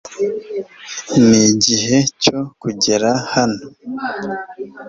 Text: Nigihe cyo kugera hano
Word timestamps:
Nigihe 1.27 1.97
cyo 2.23 2.39
kugera 2.61 3.09
hano 3.33 3.61